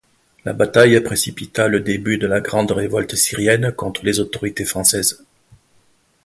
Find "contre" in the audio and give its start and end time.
3.71-4.03